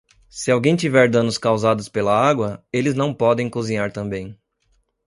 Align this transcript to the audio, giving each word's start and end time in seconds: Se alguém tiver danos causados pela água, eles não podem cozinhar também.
Se 0.29 0.49
alguém 0.51 0.75
tiver 0.75 1.11
danos 1.11 1.37
causados 1.37 1.87
pela 1.87 2.17
água, 2.19 2.65
eles 2.73 2.95
não 2.95 3.13
podem 3.13 3.47
cozinhar 3.47 3.91
também. 3.91 4.35